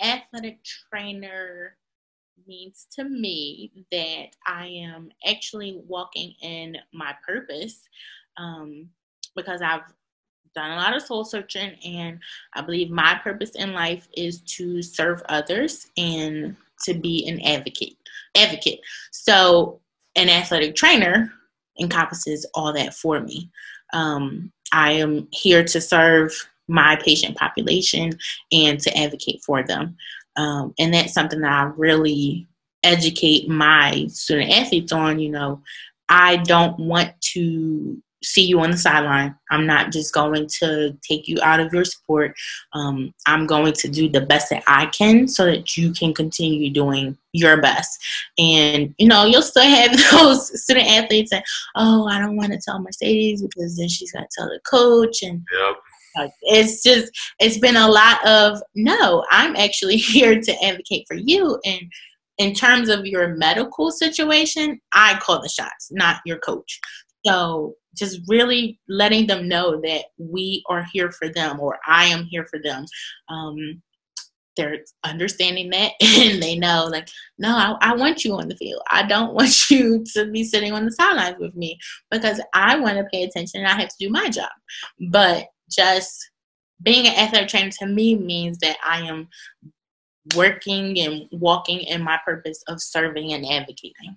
[0.00, 1.76] athletic trainer
[2.46, 7.80] means to me that I am actually walking in my purpose
[8.36, 8.88] um,
[9.34, 9.82] because I've
[10.54, 12.18] done a lot of soul searching and
[12.54, 17.96] I believe my purpose in life is to serve others and to be an advocate
[18.36, 18.80] advocate.
[19.12, 19.80] So
[20.14, 21.32] an athletic trainer
[21.80, 23.50] encompasses all that for me.
[23.92, 26.32] Um, I am here to serve
[26.68, 28.12] my patient population
[28.52, 29.96] and to advocate for them.
[30.36, 32.46] Um, and that's something that I really
[32.82, 35.18] educate my student athletes on.
[35.18, 35.62] You know,
[36.08, 39.34] I don't want to see you on the sideline.
[39.50, 42.34] I'm not just going to take you out of your sport.
[42.72, 46.70] Um, I'm going to do the best that I can so that you can continue
[46.70, 47.98] doing your best.
[48.38, 51.44] And you know, you'll still have those student athletes that,
[51.76, 55.42] oh, I don't want to tell Mercedes because then she's gonna tell the coach and.
[55.52, 55.76] Yep.
[56.42, 61.58] It's just, it's been a lot of no, I'm actually here to advocate for you.
[61.64, 61.82] And
[62.38, 66.80] in terms of your medical situation, I call the shots, not your coach.
[67.24, 72.24] So just really letting them know that we are here for them or I am
[72.24, 72.84] here for them.
[73.28, 73.82] Um,
[74.56, 78.80] they're understanding that and they know like no I, I, want you on the field
[78.90, 81.78] i don't want you to be sitting on the sidelines with me
[82.10, 84.48] because i want to pay attention and i have to do my job
[85.10, 86.30] but just
[86.82, 89.28] being an athletic trainer to me means that i am
[90.34, 94.16] working and walking in my purpose of serving and advocating